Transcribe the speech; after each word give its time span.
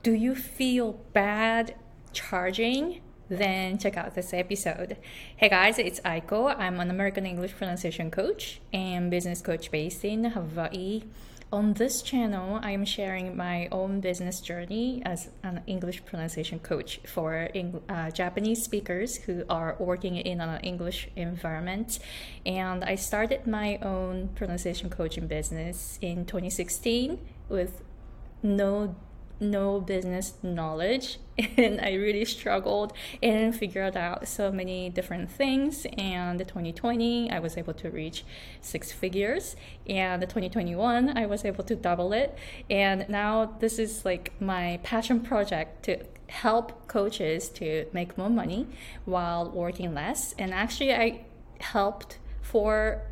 Do 0.00 0.12
you 0.12 0.36
feel 0.36 0.92
bad 1.12 1.74
charging? 2.12 3.00
Then 3.28 3.78
check 3.78 3.96
out 3.96 4.14
this 4.14 4.32
episode. 4.32 4.96
Hey 5.36 5.48
guys, 5.48 5.76
it's 5.76 5.98
Aiko. 6.00 6.54
I'm 6.56 6.78
an 6.78 6.88
American 6.88 7.26
English 7.26 7.56
pronunciation 7.56 8.08
coach 8.08 8.60
and 8.72 9.10
business 9.10 9.42
coach 9.42 9.72
based 9.72 10.04
in 10.04 10.22
Hawaii. 10.24 11.02
On 11.52 11.72
this 11.72 12.00
channel, 12.00 12.60
I 12.62 12.70
am 12.70 12.84
sharing 12.84 13.36
my 13.36 13.66
own 13.72 14.00
business 14.00 14.40
journey 14.40 15.02
as 15.04 15.30
an 15.42 15.62
English 15.66 16.04
pronunciation 16.04 16.60
coach 16.60 17.00
for 17.04 17.48
uh, 17.88 18.10
Japanese 18.12 18.62
speakers 18.62 19.16
who 19.16 19.42
are 19.50 19.74
working 19.80 20.14
in 20.14 20.40
an 20.40 20.60
English 20.60 21.08
environment. 21.16 21.98
And 22.46 22.84
I 22.84 22.94
started 22.94 23.48
my 23.48 23.78
own 23.78 24.28
pronunciation 24.36 24.90
coaching 24.90 25.26
business 25.26 25.98
in 26.00 26.24
2016 26.24 27.18
with 27.48 27.82
no 28.44 28.94
no 29.40 29.80
business 29.80 30.34
knowledge 30.42 31.18
and 31.56 31.80
I 31.80 31.94
really 31.94 32.24
struggled 32.24 32.92
and 33.22 33.54
figured 33.54 33.96
out 33.96 34.26
so 34.26 34.50
many 34.50 34.90
different 34.90 35.30
things. 35.30 35.86
And 35.96 36.40
the 36.40 36.44
2020 36.44 37.30
I 37.30 37.38
was 37.38 37.56
able 37.56 37.74
to 37.74 37.90
reach 37.90 38.24
six 38.60 38.90
figures. 38.90 39.54
And 39.88 40.20
the 40.20 40.26
2021 40.26 41.16
I 41.16 41.26
was 41.26 41.44
able 41.44 41.64
to 41.64 41.76
double 41.76 42.12
it. 42.12 42.36
And 42.68 43.08
now 43.08 43.56
this 43.60 43.78
is 43.78 44.04
like 44.04 44.32
my 44.40 44.80
passion 44.82 45.20
project 45.20 45.84
to 45.84 46.04
help 46.28 46.86
coaches 46.88 47.48
to 47.48 47.86
make 47.92 48.18
more 48.18 48.30
money 48.30 48.66
while 49.04 49.50
working 49.50 49.94
less. 49.94 50.34
And 50.38 50.52
actually 50.52 50.92
I 50.92 51.24
helped 51.60 52.18
four 52.42 53.02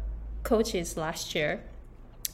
coaches 0.42 0.96
last 0.96 1.34
year 1.34 1.62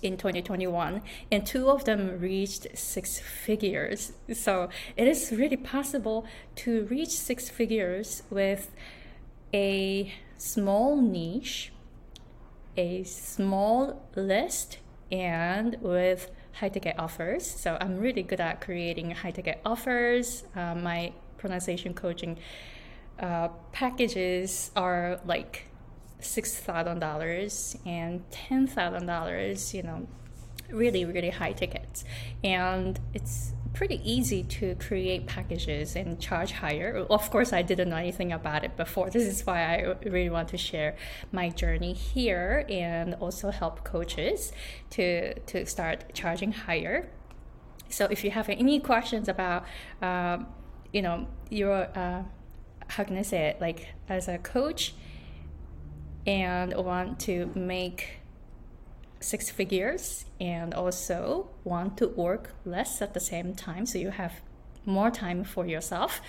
in 0.02 0.16
2021, 0.16 1.00
and 1.30 1.46
two 1.46 1.70
of 1.70 1.84
them 1.84 2.18
reached 2.20 2.66
six 2.76 3.18
figures. 3.18 4.12
So 4.32 4.68
it 4.96 5.06
is 5.06 5.32
really 5.32 5.56
possible 5.56 6.26
to 6.56 6.84
reach 6.86 7.10
six 7.10 7.48
figures 7.48 8.24
with 8.28 8.70
a 9.54 10.12
small 10.36 11.00
niche, 11.00 11.72
a 12.76 13.04
small 13.04 14.02
list, 14.16 14.78
and 15.10 15.76
with 15.80 16.30
high 16.54 16.68
ticket 16.68 16.96
offers. 16.98 17.48
So 17.48 17.78
I'm 17.80 17.98
really 17.98 18.22
good 18.22 18.40
at 18.40 18.60
creating 18.60 19.12
high 19.12 19.30
ticket 19.30 19.60
offers. 19.64 20.44
Uh, 20.56 20.74
my 20.74 21.12
pronunciation 21.38 21.94
coaching 21.94 22.38
uh, 23.20 23.48
packages 23.72 24.70
are 24.74 25.20
like 25.24 25.66
$6,000 26.22 27.86
and 27.86 28.30
$10,000, 28.30 29.74
you 29.74 29.82
know, 29.82 30.06
really, 30.70 31.04
really 31.04 31.30
high 31.30 31.52
tickets. 31.52 32.04
And 32.42 32.98
it's 33.14 33.52
pretty 33.74 34.00
easy 34.04 34.42
to 34.42 34.74
create 34.76 35.26
packages 35.26 35.96
and 35.96 36.20
charge 36.20 36.52
higher. 36.52 37.06
Of 37.08 37.30
course, 37.30 37.52
I 37.52 37.62
didn't 37.62 37.88
know 37.88 37.96
anything 37.96 38.32
about 38.32 38.64
it 38.64 38.76
before. 38.76 39.10
This 39.12 39.24
is 39.24 39.46
why 39.46 39.62
I 39.62 39.96
really 40.04 40.30
want 40.30 40.48
to 40.48 40.58
share 40.58 40.96
my 41.32 41.48
journey 41.48 41.92
here 41.92 42.66
and 42.68 43.14
also 43.14 43.50
help 43.50 43.84
coaches 43.84 44.52
to, 44.90 45.38
to 45.40 45.66
start 45.66 46.14
charging 46.14 46.52
higher. 46.52 47.08
So 47.88 48.06
if 48.10 48.24
you 48.24 48.30
have 48.30 48.48
any 48.48 48.80
questions 48.80 49.28
about, 49.28 49.64
um, 50.00 50.46
you 50.92 51.02
know, 51.02 51.26
your, 51.50 51.88
uh, 51.96 52.22
how 52.88 53.04
can 53.04 53.16
I 53.16 53.22
say 53.22 53.48
it, 53.48 53.60
like 53.60 53.88
as 54.08 54.28
a 54.28 54.38
coach, 54.38 54.94
and 56.26 56.74
want 56.74 57.18
to 57.20 57.50
make 57.54 58.20
six 59.20 59.50
figures 59.50 60.24
and 60.40 60.74
also 60.74 61.48
want 61.64 61.96
to 61.98 62.08
work 62.08 62.54
less 62.64 63.00
at 63.00 63.14
the 63.14 63.20
same 63.20 63.54
time 63.54 63.86
so 63.86 63.98
you 63.98 64.10
have 64.10 64.40
more 64.84 65.10
time 65.10 65.44
for 65.44 65.66
yourself, 65.66 66.20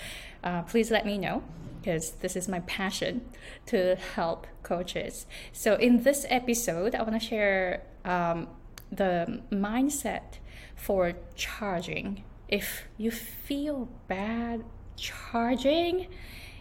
uh, 0.44 0.62
please 0.64 0.92
let 0.92 1.06
me 1.06 1.18
know 1.18 1.44
because 1.82 2.12
this 2.22 2.36
is 2.36 2.48
my 2.48 2.60
passion 2.62 3.22
to 3.66 3.96
help 4.16 4.48
coaches. 4.62 5.26
So, 5.52 5.76
in 5.76 6.04
this 6.04 6.26
episode, 6.30 6.96
I 6.96 7.02
want 7.02 7.20
to 7.20 7.28
share 7.28 7.84
um, 8.06 8.48
the 8.92 9.42
mindset 9.52 10.38
for 10.76 11.14
charging. 11.36 12.24
If 12.48 12.84
you 12.98 13.12
feel 13.12 13.90
bad 14.08 14.64
charging, 14.96 16.08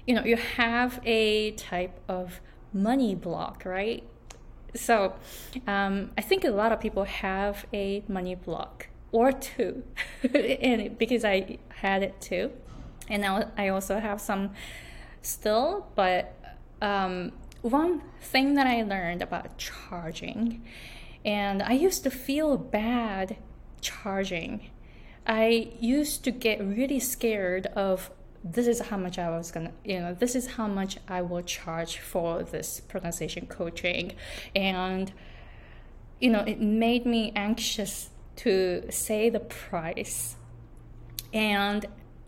you 0.07 0.15
know, 0.15 0.25
you 0.25 0.37
have 0.37 1.01
a 1.05 1.53
type 1.53 2.01
of 2.09 2.41
money 2.73 3.15
block, 3.15 3.65
right? 3.65 4.05
So 4.75 5.15
um, 5.67 6.11
I 6.17 6.23
think 6.23 6.45
a 6.45 6.51
lot 6.51 6.73
of 6.73 6.81
people 6.81 7.05
have 7.05 7.67
a 7.73 8.03
money 8.09 8.35
block 8.35 8.89
or 9.11 9.33
two, 9.33 9.83
and 10.35 10.97
because 10.97 11.25
I 11.25 11.59
had 11.69 12.03
it 12.03 12.21
too, 12.21 12.51
and 13.09 13.21
now 13.23 13.51
I 13.59 13.69
also 13.69 13.99
have 13.99 14.21
some 14.21 14.53
still. 15.21 15.87
But 15.95 16.35
um, 16.81 17.33
one 17.61 18.03
thing 18.21 18.55
that 18.55 18.67
I 18.67 18.83
learned 18.83 19.21
about 19.21 19.59
charging, 19.59 20.63
and 21.25 21.63
I 21.63 21.73
used 21.73 22.03
to 22.05 22.11
feel 22.11 22.57
bad 22.57 23.37
charging. 23.83 24.71
I 25.27 25.73
used 25.79 26.25
to 26.25 26.31
get 26.31 26.61
really 26.61 26.99
scared 26.99 27.67
of 27.77 28.11
this 28.45 28.67
is 28.67 28.81
how 28.81 28.97
much 28.97 29.19
I 29.19 29.31
was 29.31 29.51
gonna, 29.51 29.73
you 29.85 30.01
know, 30.01 30.15
this 30.15 30.35
is 30.35 30.47
how 30.47 30.67
much 30.67 30.99
I 31.09 31.23
will 31.23 31.43
charge 31.43 31.99
for 31.99 32.43
this 32.43 32.81
pronunciation 32.81 33.47
coaching. 33.47 34.15
And, 34.55 35.13
you 36.21 36.31
know, 36.31 36.41
it 36.41 36.61
made 36.61 37.07
me 37.07 37.33
anxious 37.37 38.11
to 38.37 38.85
say 38.91 39.31
the 39.31 39.41
price. 39.41 40.37
And 41.33 41.87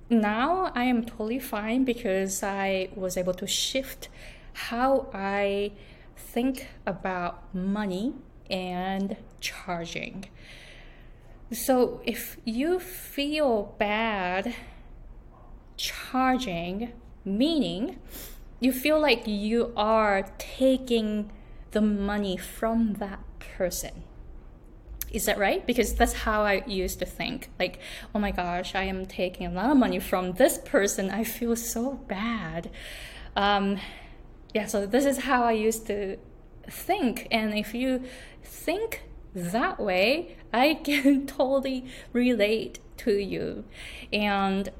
now 0.08 0.70
I 0.74 0.84
am 0.84 1.04
totally 1.04 1.38
fine 1.38 1.84
because 1.84 2.42
I 2.42 2.90
was 2.94 3.16
able 3.16 3.34
to 3.34 3.46
shift 3.46 4.08
how 4.52 5.08
I 5.12 5.72
think 6.16 6.68
about 6.86 7.54
money 7.54 8.14
and 8.48 9.16
charging. 9.40 10.26
So 11.52 12.00
if 12.04 12.36
you 12.44 12.78
feel 12.78 13.74
bad 13.78 14.54
charging, 15.76 16.92
meaning 17.24 17.98
you 18.60 18.72
feel 18.72 19.00
like 19.00 19.26
you 19.26 19.72
are 19.76 20.26
taking 20.38 21.30
the 21.72 21.80
money 21.80 22.36
from 22.36 22.94
that 22.94 23.20
person. 23.38 24.04
Is 25.10 25.26
that 25.26 25.38
right? 25.38 25.64
Because 25.64 25.94
that's 25.94 26.12
how 26.12 26.42
I 26.42 26.64
used 26.66 26.98
to 26.98 27.06
think. 27.06 27.50
Like, 27.58 27.78
oh 28.14 28.18
my 28.18 28.32
gosh, 28.32 28.74
I 28.74 28.84
am 28.84 29.06
taking 29.06 29.46
a 29.46 29.50
lot 29.50 29.70
of 29.70 29.76
money 29.76 30.00
from 30.00 30.32
this 30.32 30.58
person. 30.58 31.10
I 31.10 31.22
feel 31.22 31.54
so 31.54 31.94
bad. 32.08 32.70
Um, 33.36 33.78
yeah, 34.52 34.66
so 34.66 34.86
this 34.86 35.04
is 35.04 35.18
how 35.18 35.44
I 35.44 35.52
used 35.52 35.86
to 35.86 36.16
think. 36.68 37.28
And 37.30 37.56
if 37.56 37.74
you 37.74 38.02
think 38.42 39.02
that 39.34 39.78
way, 39.78 40.36
I 40.52 40.74
can 40.74 41.26
totally 41.28 41.84
relate 42.12 42.78
to 42.98 43.12
you. 43.12 43.64
And 44.12 44.70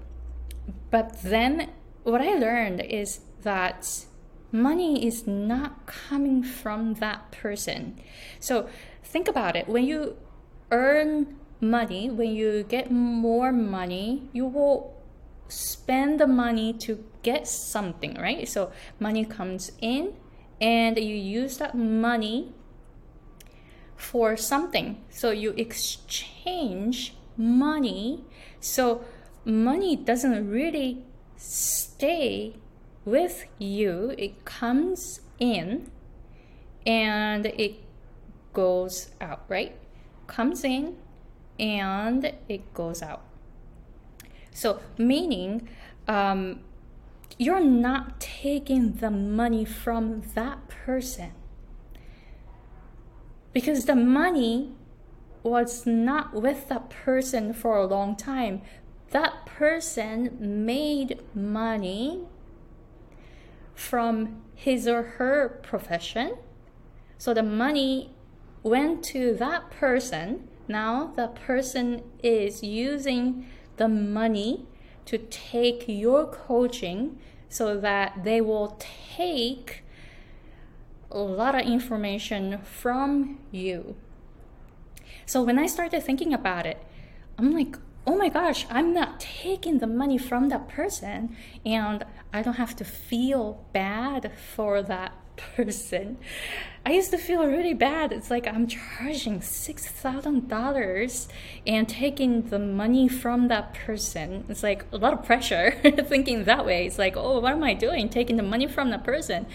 but 0.91 1.23
then 1.23 1.71
what 2.03 2.21
I 2.21 2.35
learned 2.35 2.81
is 2.81 3.21
that 3.43 4.07
money 4.53 5.07
is 5.07 5.27
not 5.27 5.87
coming 5.87 6.43
from 6.43 6.95
that 6.95 7.33
person. 7.33 8.01
So 8.41 8.69
think 9.03 9.29
about 9.29 9.57
it. 9.57 9.69
When 9.69 9.85
you 9.85 10.17
earn 10.71 11.37
money, 11.61 12.11
when 12.11 12.35
you 12.35 12.63
get 12.65 12.91
more 12.91 13.53
money, 13.53 14.29
you 14.33 14.47
will 14.47 14.95
spend 15.49 16.21
the 16.21 16.27
money 16.27 16.73
to 16.73 17.05
get 17.23 17.47
something, 17.47 18.15
right? 18.15 18.49
So 18.49 18.73
money 19.01 19.25
comes 19.25 19.73
in 19.81 20.15
and 20.61 20.99
you 20.99 21.17
use 21.17 21.59
that 21.59 21.75
money 21.75 22.53
for 23.97 24.37
something. 24.37 25.03
So 25.11 25.31
you 25.31 25.51
exchange 25.57 27.15
money. 27.37 28.25
So 28.61 29.05
money 29.45 29.97
doesn't 29.97 30.49
really 30.49 31.05
stay 31.37 32.57
with 33.05 33.45
you, 33.59 34.15
it 34.17 34.45
comes 34.45 35.21
in 35.39 35.91
and 36.87 37.47
it 37.47 37.77
goes 38.53 39.11
out, 39.21 39.45
right? 39.49 39.77
Comes 40.27 40.65
in 40.65 40.97
and 41.59 42.33
it 42.49 42.73
goes 42.73 43.03
out. 43.03 43.23
So, 44.53 44.81
meaning 44.97 45.69
um, 46.09 46.61
you're 47.39 47.61
not 47.61 48.21
taking 48.21 48.95
the 48.95 49.11
money 49.11 49.65
from 49.65 50.23
that 50.35 50.69
person 50.69 51.33
because 53.53 53.85
the 53.85 53.97
money 53.97 54.73
was 55.43 55.85
not 55.85 56.33
with 56.33 56.69
that 56.69 56.89
person 56.89 57.53
for 57.53 57.77
a 57.77 57.87
long 57.87 58.17
time 58.17 58.63
that 59.11 59.44
person 59.59 60.37
made 60.41 61.21
money 61.35 62.23
from 63.75 64.43
his 64.55 64.87
or 64.89 65.03
her 65.03 65.61
profession. 65.63 66.37
So 67.19 67.35
the 67.35 67.43
money 67.43 68.15
went 68.63 69.05
to 69.05 69.35
that 69.35 69.71
person. 69.71 70.49
Now 70.67 71.13
the 71.15 71.29
person 71.29 72.03
is 72.23 72.63
using 72.63 73.47
the 73.77 73.89
money 73.89 74.67
to 75.07 75.19
take 75.19 75.85
your 75.87 76.27
coaching 76.27 77.19
so 77.49 77.79
that 77.79 78.25
they 78.25 78.41
will 78.41 78.79
take 79.17 79.85
a 81.11 81.19
lot 81.19 81.55
of 81.55 81.61
information 81.61 82.59
from 82.63 83.39
you. 83.53 83.95
So 85.27 85.43
when 85.43 85.59
I 85.59 85.67
started 85.67 86.03
thinking 86.03 86.35
about 86.35 86.67
it, 86.67 86.83
I'm 87.39 87.53
like, 87.53 87.77
oh 88.07 88.17
my 88.17 88.29
gosh, 88.29 88.67
I'm 88.71 88.93
not 88.93 89.21
taking 89.21 89.79
the 89.79 89.87
money 89.87 90.19
from 90.19 90.49
that 90.51 90.69
person 90.69 91.37
and 91.65 92.05
I 92.33 92.43
don't 92.43 92.55
have 92.55 92.77
to 92.77 92.85
feel 92.85 93.65
bad 93.73 94.33
for 94.55 94.83
that 94.83 95.15
person. 95.57 96.19
I 96.87 96.93
used 96.93 97.11
to 97.13 97.19
feel 97.19 97.47
really 97.47 97.73
bad. 97.73 98.13
It's 98.13 98.31
like 98.31 98.47
I'm 98.47 98.67
charging 98.67 99.41
$6,000 99.41 101.29
and 101.67 101.89
taking 101.89 102.51
the 102.51 102.59
money 102.59 103.09
from 103.09 103.49
that 103.49 103.73
person. 103.73 104.45
It's 104.51 104.63
like 104.63 104.85
a 104.93 104.99
lot 104.99 105.15
of 105.15 105.25
pressure 105.25 105.75
thinking 106.07 106.45
that 106.45 106.67
way. 106.67 106.87
It's 106.87 106.99
like, 106.99 107.17
oh, 107.17 107.41
what 107.41 107.53
am 107.53 107.65
I 107.65 107.73
doing? 107.73 108.11
Taking 108.11 108.37
the 108.37 108.43
money 108.43 108.67
from 108.67 108.91
that 108.91 109.03
person. 109.03 109.47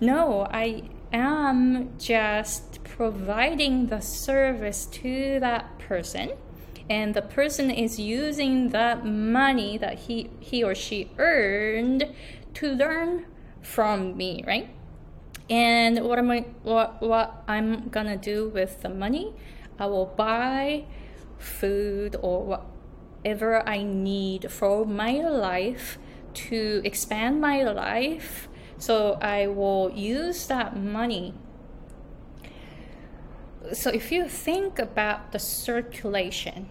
No, 0.00 0.46
I 0.50 0.84
am 1.12 1.98
just 1.98 2.82
providing 2.84 3.88
the 3.88 4.00
service 4.00 4.86
to 4.86 5.38
that 5.40 5.78
person 5.78 6.32
and 6.90 7.14
the 7.14 7.22
person 7.22 7.70
is 7.70 7.98
using 7.98 8.70
that 8.70 9.04
money 9.04 9.76
that 9.78 9.98
he 10.00 10.30
he 10.40 10.62
or 10.62 10.74
she 10.74 11.10
earned 11.18 12.12
to 12.54 12.72
learn 12.72 13.26
from 13.62 14.16
me 14.16 14.42
right? 14.46 14.70
And 15.50 16.04
what 16.04 16.18
am 16.18 16.30
I 16.30 16.46
what 16.62 17.00
what 17.00 17.42
I'm 17.48 17.88
gonna 17.88 18.16
do 18.16 18.48
with 18.48 18.82
the 18.82 18.88
money? 18.88 19.34
I 19.78 19.86
will 19.86 20.06
buy 20.06 20.84
food 21.38 22.16
or 22.20 22.64
whatever 23.24 23.66
I 23.66 23.82
need 23.82 24.50
for 24.50 24.84
my 24.84 25.20
life 25.20 25.98
to 26.34 26.80
expand 26.84 27.40
my 27.40 27.62
life. 27.62 28.48
So 28.78 29.18
I 29.20 29.46
will 29.46 29.90
use 29.90 30.46
that 30.46 30.76
money 30.76 31.34
so 33.72 33.90
if 33.90 34.12
you 34.12 34.28
think 34.28 34.78
about 34.78 35.32
the 35.32 35.38
circulation, 35.38 36.68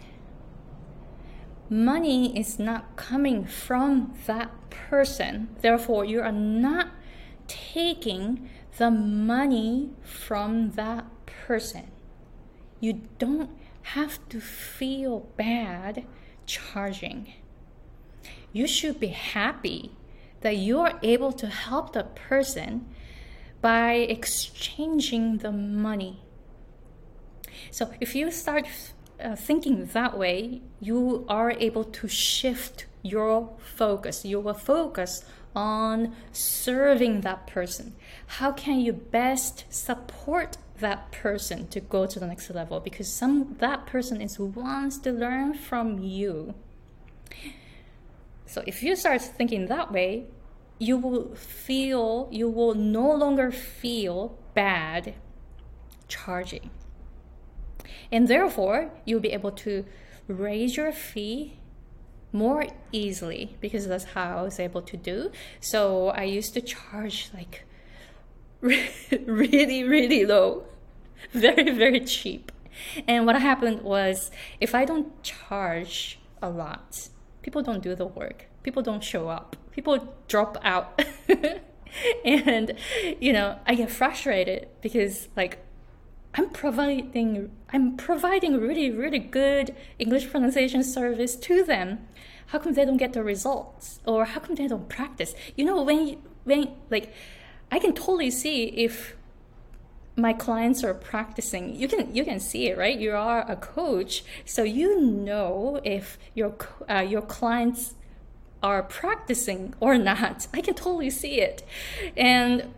money 1.70 2.38
is 2.38 2.60
not 2.60 2.96
coming 2.96 3.46
from 3.46 4.14
that 4.26 4.52
person. 4.70 5.50
Therefore, 5.62 6.06
you 6.06 6.22
are 6.22 6.32
not 6.32 6.90
taking 7.48 8.50
the 8.78 8.92
money 8.92 9.92
from 10.04 10.72
that 10.72 11.06
person. 11.26 11.92
You 12.80 13.02
don't 13.18 13.50
have 13.82 14.20
to 14.30 14.40
feel 14.40 15.28
bad 15.38 16.06
charging. 16.46 17.34
You 18.54 18.68
should 18.68 19.00
be 19.00 19.08
happy 19.08 19.92
that 20.42 20.58
you 20.58 20.80
are 20.80 21.00
able 21.02 21.34
to 21.34 21.48
help 21.48 21.94
the 21.94 22.04
person 22.04 22.88
by 23.62 23.94
exchanging 23.94 25.40
the 25.40 25.52
money 25.52 26.22
so 27.71 27.92
if 28.00 28.15
you 28.15 28.31
start 28.31 28.68
uh, 29.24 29.36
thinking 29.36 29.86
that 29.88 30.18
way, 30.18 30.62
you 30.80 31.25
are 31.27 31.51
able 31.51 31.83
to 31.83 32.07
shift 32.07 32.86
your 33.01 33.50
focus. 33.57 34.25
You 34.25 34.39
will 34.39 34.54
focus 34.54 35.24
on 35.56 36.15
serving 36.31 37.21
that 37.21 37.48
person. 37.48 37.95
How 38.27 38.51
can 38.51 38.80
you 38.80 38.94
best 38.94 39.65
support 39.69 40.57
that 40.80 41.12
person 41.12 41.68
to 41.69 41.80
go 41.80 42.06
to 42.06 42.19
the 42.19 42.27
next 42.27 42.50
level? 42.51 42.80
Because 42.80 43.12
some 43.12 43.56
that 43.60 43.86
person 43.86 44.21
is 44.21 44.38
wants 44.38 45.00
to 45.00 45.12
learn 45.12 45.56
from 45.56 46.00
you. 46.00 46.53
So 48.45 48.63
if 48.68 48.83
you 48.83 48.95
start 48.95 49.21
thinking 49.21 49.68
that 49.68 49.92
way, 49.92 50.25
you 50.80 50.98
will 50.98 51.33
feel 51.36 52.30
you 52.31 52.50
will 52.50 52.75
no 52.75 53.12
longer 53.12 53.51
feel 53.51 54.38
bad 54.53 55.15
charging. 56.07 56.69
And 58.12 58.28
therefore, 58.28 58.92
you'll 59.06 59.19
be 59.19 59.31
able 59.31 59.51
to 59.51 59.86
raise 60.28 60.78
your 60.78 60.92
fee 60.92 61.57
more 62.31 62.66
easily 62.92 63.57
because 63.62 63.88
that's 63.88 64.04
how 64.04 64.38
I 64.38 64.42
was 64.42 64.60
able 64.60 64.81
to 64.81 64.98
do. 64.98 65.31
So 65.60 66.10
I 66.10 66.24
used 66.24 66.54
to 66.56 66.62
charge 66.62 67.30
like 67.34 67.66
really, 68.62 69.84
really 69.84 70.25
low, 70.25 70.66
very, 71.31 71.72
very 71.72 72.01
cheap. 72.01 72.51
And 73.07 73.25
what 73.25 73.39
happened 73.42 73.81
was 73.81 74.30
if 74.60 74.75
I 74.75 74.86
don't 74.86 75.22
charge 75.24 76.19
a 76.42 76.50
lot, 76.50 77.10
people 77.42 77.63
don't 77.63 77.81
do 77.81 77.95
the 77.95 78.06
work, 78.06 78.48
people 78.63 78.84
don't 78.84 79.04
show 79.04 79.30
up, 79.30 79.56
people 79.72 80.13
drop 80.28 80.57
out. 80.63 81.01
and 82.25 82.74
you 83.19 83.34
know, 83.34 83.57
I 83.66 83.75
get 83.75 83.89
frustrated 83.89 84.68
because 84.81 85.30
like 85.36 85.60
I'm 86.33 86.50
providing 86.50 87.51
I'm 87.74 87.97
providing 87.97 88.59
really 88.59 88.91
really 88.91 89.19
good 89.19 89.75
English 90.00 90.29
pronunciation 90.29 90.83
service 90.83 91.35
to 91.38 91.63
them. 91.63 92.07
How 92.47 92.59
come 92.59 92.74
they 92.74 92.85
don't 92.85 92.97
get 92.97 93.13
the 93.13 93.24
results, 93.24 94.00
or 94.06 94.25
how 94.25 94.39
come 94.39 94.56
they 94.56 94.68
don't 94.68 94.88
practice? 94.88 95.35
You 95.56 95.65
know, 95.65 95.81
when 95.81 96.18
when 96.45 96.71
like, 96.89 97.13
I 97.71 97.79
can 97.79 97.94
totally 97.94 98.31
see 98.31 98.65
if 98.65 99.18
my 100.15 100.33
clients 100.33 100.83
are 100.83 100.94
practicing. 100.94 101.75
You 101.75 101.88
can 101.88 102.15
you 102.15 102.24
can 102.24 102.39
see 102.39 102.68
it, 102.69 102.77
right? 102.77 102.97
You 102.97 103.12
are 103.12 103.50
a 103.50 103.56
coach, 103.56 104.24
so 104.45 104.63
you 104.63 105.01
know 105.01 105.81
if 105.83 106.18
your 106.33 106.56
uh, 106.89 107.06
your 107.07 107.21
clients 107.21 107.95
are 108.63 108.81
practicing 108.81 109.74
or 109.79 109.97
not. 109.97 110.47
I 110.53 110.62
can 110.62 110.74
totally 110.74 111.09
see 111.09 111.41
it, 111.41 111.63
and 112.15 112.74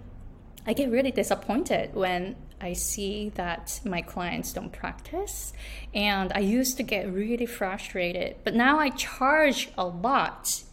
I 0.66 0.74
get 0.74 0.90
really 0.90 1.12
disappointed 1.12 1.94
when 1.94 2.36
I 2.62 2.74
see 2.74 3.30
that 3.36 3.80
my 3.86 4.02
clients 4.02 4.54
don't 4.54 4.72
practice. 4.72 5.54
And 5.94 6.32
I 6.34 6.40
used 6.40 6.78
to 6.78 6.84
get 6.84 7.12
really 7.12 7.46
frustrated, 7.46 8.38
but 8.44 8.54
now 8.56 8.80
I 8.80 8.90
charge 8.90 9.70
a 9.78 9.86
lot. 9.86 10.64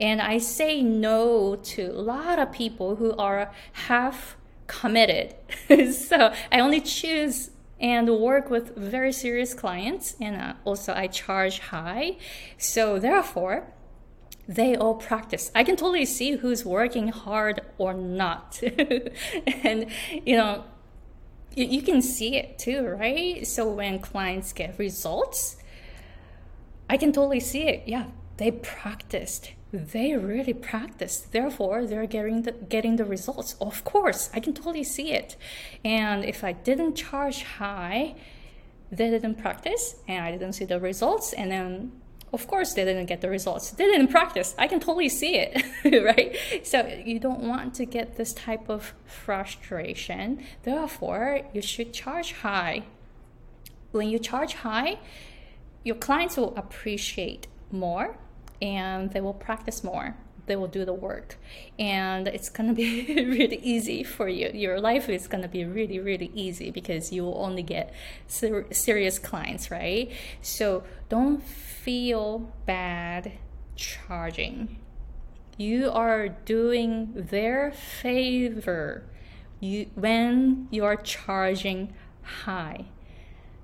And 0.00 0.20
I 0.20 0.38
say 0.38 0.82
no 0.82 1.56
to 1.56 1.82
a 1.86 2.02
lot 2.02 2.38
of 2.38 2.52
people 2.52 2.96
who 2.96 3.16
are 3.16 3.50
half 3.72 4.36
committed. 4.66 5.34
so 5.94 6.32
I 6.52 6.60
only 6.60 6.80
choose 6.80 7.50
and 7.78 8.08
work 8.18 8.50
with 8.50 8.74
very 8.76 9.12
serious 9.12 9.54
clients. 9.54 10.16
And 10.20 10.36
uh, 10.36 10.54
also, 10.64 10.92
I 10.94 11.06
charge 11.08 11.58
high. 11.58 12.16
So, 12.58 12.98
therefore, 12.98 13.72
they 14.48 14.76
all 14.76 14.94
practice. 14.94 15.50
I 15.54 15.64
can 15.64 15.76
totally 15.76 16.06
see 16.06 16.32
who's 16.32 16.64
working 16.64 17.08
hard 17.08 17.60
or 17.78 17.92
not. 17.92 18.60
and, 19.64 19.86
you 20.24 20.36
know, 20.36 20.64
you 21.56 21.82
can 21.82 22.02
see 22.02 22.36
it 22.36 22.58
too, 22.58 22.86
right? 22.86 23.46
So 23.46 23.68
when 23.68 23.98
clients 23.98 24.52
get 24.52 24.78
results, 24.78 25.56
I 26.88 26.96
can 26.96 27.12
totally 27.12 27.40
see 27.40 27.62
it. 27.62 27.82
Yeah, 27.86 28.06
they 28.36 28.50
practiced. 28.50 29.52
They 29.72 30.16
really 30.16 30.54
practiced. 30.54 31.32
Therefore, 31.32 31.86
they're 31.86 32.06
getting 32.06 32.42
the 32.42 32.52
getting 32.52 32.96
the 32.96 33.04
results. 33.04 33.56
Of 33.60 33.84
course, 33.84 34.30
I 34.32 34.40
can 34.40 34.54
totally 34.54 34.84
see 34.84 35.12
it. 35.12 35.36
And 35.84 36.24
if 36.24 36.44
I 36.44 36.52
didn't 36.52 36.94
charge 36.94 37.42
high, 37.42 38.14
they 38.92 39.10
didn't 39.10 39.36
practice, 39.36 39.96
and 40.06 40.24
I 40.24 40.30
didn't 40.30 40.52
see 40.52 40.64
the 40.64 40.78
results, 40.78 41.32
and 41.32 41.50
then 41.50 41.92
of 42.36 42.46
course 42.52 42.70
they 42.74 42.84
didn't 42.84 43.06
get 43.06 43.20
the 43.24 43.30
results. 43.38 43.64
They 43.78 43.86
didn't 43.92 44.10
practice. 44.18 44.48
I 44.64 44.66
can 44.72 44.80
totally 44.86 45.08
see 45.20 45.34
it 45.44 45.52
right? 46.10 46.30
So 46.70 46.76
you 47.10 47.18
don't 47.26 47.44
want 47.52 47.68
to 47.78 47.84
get 47.96 48.16
this 48.20 48.32
type 48.46 48.68
of 48.68 48.80
frustration. 49.24 50.26
Therefore 50.62 51.24
you 51.54 51.62
should 51.72 51.90
charge 52.02 52.30
high. 52.44 52.76
When 53.92 54.08
you 54.12 54.18
charge 54.18 54.54
high 54.66 54.98
your 55.86 55.96
clients 56.06 56.36
will 56.36 56.54
appreciate 56.56 57.46
more 57.70 58.18
and 58.60 59.12
they 59.12 59.20
will 59.20 59.38
practice 59.48 59.84
more 59.84 60.16
they 60.46 60.56
will 60.56 60.68
do 60.68 60.84
the 60.84 60.94
work. 60.94 61.36
And 61.78 62.28
it's 62.28 62.48
going 62.48 62.68
to 62.68 62.74
be 62.74 63.06
really 63.14 63.58
easy 63.62 64.02
for 64.02 64.28
you. 64.28 64.50
Your 64.54 64.80
life 64.80 65.08
is 65.08 65.26
going 65.26 65.42
to 65.42 65.48
be 65.48 65.64
really 65.64 65.98
really 65.98 66.30
easy 66.34 66.70
because 66.70 67.12
you 67.12 67.24
will 67.24 67.38
only 67.38 67.62
get 67.62 67.92
ser- 68.26 68.66
serious 68.72 69.18
clients 69.18 69.70
right? 69.70 70.10
So 70.42 70.84
don't 71.08 71.42
feel 71.42 72.52
bad 72.66 73.32
charging. 73.76 74.78
You 75.58 75.90
are 75.90 76.28
doing 76.28 77.12
their 77.14 77.72
favor 77.72 79.04
you 79.60 79.90
when 79.94 80.68
you 80.70 80.84
are 80.84 80.96
charging 80.96 81.94
high 82.44 82.86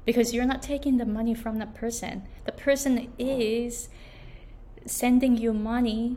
because 0.04 0.34
you're 0.34 0.46
not 0.46 0.62
taking 0.62 0.96
the 0.96 1.04
money 1.04 1.34
from 1.34 1.58
the 1.58 1.66
person. 1.66 2.22
The 2.44 2.52
person 2.52 3.12
is 3.18 3.88
sending 4.86 5.36
you 5.36 5.52
money 5.52 6.16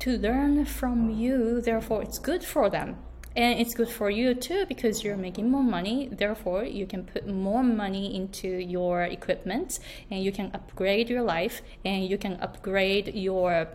to 0.00 0.18
learn 0.18 0.64
from 0.64 1.10
you, 1.10 1.60
therefore, 1.60 2.02
it's 2.02 2.18
good 2.18 2.44
for 2.44 2.68
them. 2.70 2.96
and 3.36 3.60
it's 3.60 3.74
good 3.74 3.88
for 3.88 4.08
you 4.08 4.34
too 4.34 4.64
because 4.66 5.04
you're 5.04 5.16
making 5.16 5.50
more 5.50 5.62
money 5.62 6.08
therefore 6.10 6.64
you 6.64 6.86
can 6.86 7.04
put 7.04 7.28
more 7.28 7.62
money 7.62 8.16
into 8.16 8.48
your 8.48 9.02
equipment 9.02 9.78
and 10.10 10.24
you 10.24 10.32
can 10.32 10.50
upgrade 10.54 11.10
your 11.10 11.22
life 11.22 11.60
and 11.84 12.08
you 12.08 12.16
can 12.16 12.34
upgrade 12.40 13.14
your 13.14 13.68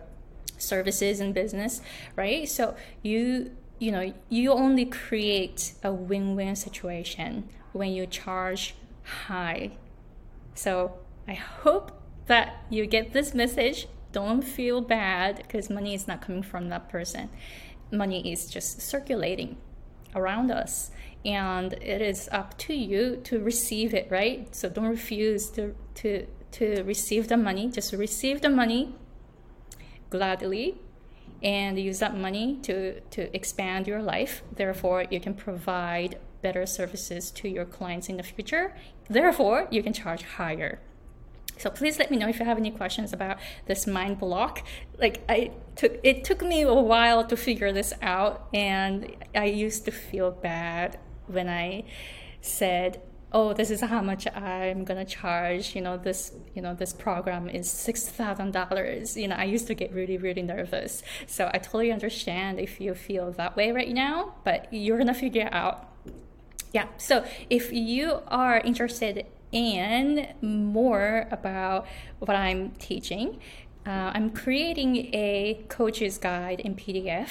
services 0.58 1.20
and 1.20 1.32
business 1.32 1.80
right? 2.16 2.48
So 2.48 2.74
you 3.02 3.52
you 3.78 3.90
know 3.92 4.12
you 4.28 4.52
only 4.52 4.84
create 4.84 5.74
a 5.82 5.92
win-win 5.92 6.56
situation 6.56 7.48
when 7.72 7.92
you 7.92 8.06
charge 8.06 8.74
high. 9.26 9.72
So 10.54 10.98
i 11.28 11.34
hope 11.34 11.92
that 12.26 12.64
you 12.68 12.84
get 12.86 13.12
this 13.12 13.32
message 13.32 13.86
don't 14.12 14.42
feel 14.42 14.80
bad 14.80 15.36
because 15.38 15.70
money 15.70 15.94
is 15.94 16.06
not 16.06 16.20
coming 16.20 16.42
from 16.42 16.68
that 16.68 16.88
person. 16.88 17.30
Money 17.90 18.32
is 18.32 18.48
just 18.48 18.80
circulating 18.80 19.56
around 20.14 20.50
us 20.50 20.90
and 21.24 21.72
it 21.74 22.02
is 22.02 22.28
up 22.32 22.56
to 22.58 22.74
you 22.74 23.16
to 23.24 23.40
receive 23.40 23.94
it 23.94 24.08
right? 24.10 24.54
So 24.54 24.68
don't 24.68 24.88
refuse 24.88 25.50
to 25.50 25.74
to 25.96 26.26
to 26.52 26.82
receive 26.82 27.28
the 27.28 27.36
money. 27.36 27.68
Just 27.68 27.92
receive 27.92 28.40
the 28.40 28.50
money 28.50 28.94
gladly 30.10 30.78
and 31.42 31.78
use 31.78 31.98
that 32.00 32.16
money 32.16 32.58
to 32.62 33.00
to 33.00 33.34
expand 33.34 33.86
your 33.86 34.02
life. 34.02 34.42
Therefore 34.54 35.04
you 35.10 35.20
can 35.20 35.34
provide 35.34 36.18
better 36.42 36.66
services 36.66 37.30
to 37.30 37.48
your 37.48 37.64
clients 37.64 38.08
in 38.08 38.16
the 38.16 38.22
future. 38.22 38.74
Therefore 39.08 39.68
you 39.70 39.82
can 39.82 39.92
charge 39.92 40.22
higher 40.22 40.80
so 41.62 41.70
please 41.70 41.96
let 41.96 42.10
me 42.10 42.16
know 42.16 42.28
if 42.28 42.40
you 42.40 42.44
have 42.44 42.58
any 42.58 42.72
questions 42.72 43.12
about 43.12 43.38
this 43.66 43.86
mind 43.86 44.18
block. 44.18 44.64
Like 44.98 45.22
I 45.28 45.52
took 45.76 46.00
it 46.02 46.24
took 46.24 46.42
me 46.42 46.62
a 46.62 46.74
while 46.74 47.24
to 47.24 47.36
figure 47.36 47.70
this 47.70 47.94
out 48.02 48.48
and 48.52 49.14
I 49.32 49.44
used 49.44 49.84
to 49.84 49.92
feel 49.92 50.32
bad 50.32 50.98
when 51.28 51.48
I 51.48 51.84
said 52.40 53.00
oh 53.30 53.52
this 53.52 53.70
is 53.70 53.80
how 53.80 54.02
much 54.02 54.26
i'm 54.34 54.82
going 54.82 55.06
to 55.06 55.10
charge. 55.20 55.76
You 55.76 55.82
know 55.82 55.96
this 55.96 56.32
you 56.52 56.62
know 56.62 56.74
this 56.74 56.92
program 56.92 57.48
is 57.48 57.68
$6000 57.68 59.16
you 59.16 59.28
know 59.28 59.36
i 59.36 59.44
used 59.44 59.68
to 59.68 59.74
get 59.74 59.92
really 59.92 60.18
really 60.18 60.42
nervous. 60.42 61.04
So 61.28 61.48
i 61.54 61.58
totally 61.58 61.92
understand 61.92 62.58
if 62.58 62.80
you 62.80 62.92
feel 62.96 63.30
that 63.40 63.54
way 63.56 63.70
right 63.70 63.94
now 64.06 64.34
but 64.42 64.66
you're 64.72 64.98
going 64.98 65.14
to 65.14 65.20
figure 65.26 65.48
out. 65.52 65.76
Yeah 66.72 66.88
so 66.96 67.24
if 67.48 67.72
you 67.72 68.22
are 68.26 68.58
interested 68.58 69.26
and 69.52 70.28
more 70.40 71.28
about 71.30 71.86
what 72.18 72.36
I'm 72.36 72.70
teaching. 72.72 73.38
Uh, 73.86 74.12
I'm 74.14 74.30
creating 74.30 75.12
a 75.14 75.64
coach's 75.68 76.18
guide 76.18 76.60
in 76.60 76.74
PDF 76.74 77.28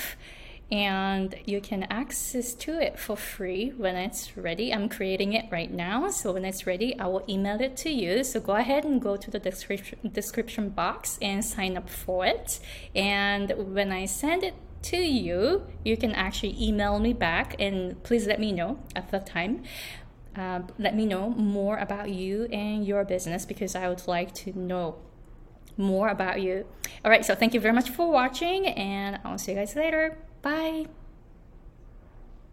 and 0.71 1.35
you 1.45 1.59
can 1.59 1.83
access 1.83 2.53
to 2.53 2.79
it 2.79 2.97
for 2.97 3.17
free 3.17 3.73
when 3.75 3.97
it's 3.97 4.37
ready. 4.37 4.73
I'm 4.73 4.87
creating 4.87 5.33
it 5.33 5.45
right 5.51 5.69
now, 5.69 6.09
so 6.09 6.31
when 6.31 6.45
it's 6.45 6.65
ready, 6.65 6.97
I 6.97 7.07
will 7.07 7.25
email 7.27 7.59
it 7.59 7.75
to 7.77 7.89
you. 7.89 8.23
So 8.23 8.39
go 8.39 8.55
ahead 8.55 8.85
and 8.85 9.01
go 9.01 9.17
to 9.17 9.29
the 9.29 9.39
description 9.39 9.99
description 10.13 10.69
box 10.69 11.19
and 11.21 11.43
sign 11.43 11.75
up 11.75 11.89
for 11.89 12.25
it. 12.25 12.61
And 12.95 13.53
when 13.57 13.91
I 13.91 14.05
send 14.05 14.43
it 14.43 14.53
to 14.83 14.97
you, 14.97 15.67
you 15.83 15.97
can 15.97 16.13
actually 16.13 16.55
email 16.59 16.99
me 16.99 17.11
back 17.11 17.55
and 17.59 18.01
please 18.03 18.25
let 18.25 18.39
me 18.39 18.53
know 18.53 18.79
at 18.95 19.11
the 19.11 19.19
time 19.19 19.63
uh, 20.35 20.61
let 20.77 20.95
me 20.95 21.05
know 21.05 21.29
more 21.29 21.77
about 21.77 22.09
you 22.09 22.45
and 22.45 22.85
your 22.85 23.03
business 23.03 23.45
because 23.45 23.75
I 23.75 23.89
would 23.89 24.07
like 24.07 24.33
to 24.35 24.57
know 24.57 24.95
more 25.77 26.09
about 26.09 26.41
you. 26.41 26.65
All 27.03 27.11
right, 27.11 27.25
so 27.25 27.35
thank 27.35 27.53
you 27.53 27.59
very 27.59 27.73
much 27.73 27.89
for 27.89 28.11
watching, 28.11 28.67
and 28.67 29.19
I'll 29.23 29.37
see 29.37 29.51
you 29.51 29.57
guys 29.57 29.75
later. 29.75 30.17
Bye. 30.41 30.87